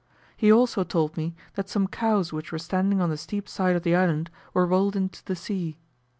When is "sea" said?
5.35-5.77